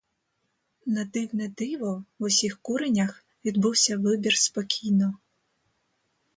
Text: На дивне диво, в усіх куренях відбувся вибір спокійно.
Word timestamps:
На 0.85 1.05
дивне 1.05 1.47
диво, 1.47 2.05
в 2.19 2.23
усіх 2.23 2.59
куренях 2.61 3.25
відбувся 3.45 3.97
вибір 3.97 4.35
спокійно. 4.37 5.13